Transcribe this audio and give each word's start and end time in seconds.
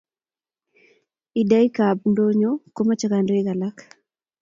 Aidaika 1.37 1.81
ab 1.91 1.99
ndonyo 2.11 2.51
komache 2.75 3.05
kandoik 3.11 3.47
alak 3.53 3.77